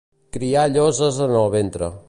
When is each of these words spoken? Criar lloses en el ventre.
Criar 0.37 0.63
lloses 0.71 1.21
en 1.27 1.37
el 1.45 1.49
ventre. 1.61 1.95